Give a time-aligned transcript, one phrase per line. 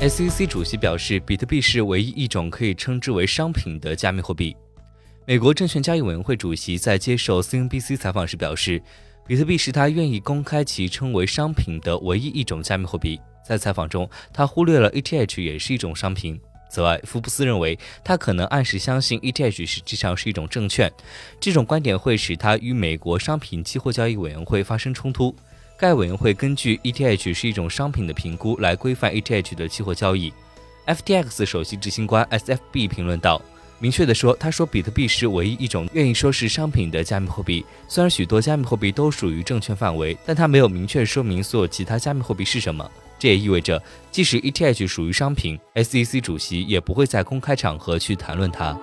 [0.00, 4.56] SEC 主席表示，比特币是唯一一种可以称之为商品的加密货币。
[5.26, 8.80] 美国证券交易委员会主席在接受 CNBC 采访时表示，
[9.26, 13.20] 比特币是他愿意公开其称为商品的唯一一种加密货币。
[13.44, 16.40] 在采访中，他忽略了 ETH 也是一种商品。
[16.70, 20.88] 此外，福布斯认为他可能暗示相信 ETH 实际上是一种证券，
[21.40, 25.34] 这种观点会使他与美国商品期货交易委员会发生冲突。
[25.78, 30.32] 该委员会根据 ETH 是一种商品的评估来规范 ETH 的期货交易。
[30.88, 33.40] FTX 首席执行官 SFB 评论道
[33.78, 37.64] ：“明确地说，他说比特币是唯一一种愿意说是商品的加密货币。
[37.86, 42.90] 虽然许多加密货币都属于证券范围，但他没有明确说明所有其他加密货币是什么。
[43.16, 48.76] 这也意味着，即使 ETH 属于商品，SEC 主席也不会在公开场合去谈论它。”